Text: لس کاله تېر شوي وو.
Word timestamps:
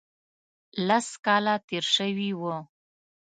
لس 0.87 1.07
کاله 1.25 1.55
تېر 1.67 1.85
شوي 1.95 2.29
وو. 2.39 2.55